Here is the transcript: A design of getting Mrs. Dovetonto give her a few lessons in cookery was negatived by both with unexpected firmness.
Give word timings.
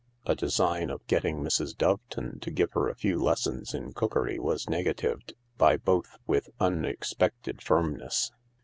A 0.25 0.33
design 0.33 0.89
of 0.89 1.05
getting 1.05 1.43
Mrs. 1.43 1.77
Dovetonto 1.77 2.49
give 2.49 2.71
her 2.71 2.89
a 2.89 2.95
few 2.95 3.19
lessons 3.21 3.75
in 3.75 3.93
cookery 3.93 4.39
was 4.39 4.67
negatived 4.67 5.35
by 5.59 5.77
both 5.77 6.17
with 6.25 6.49
unexpected 6.59 7.61
firmness. 7.61 8.31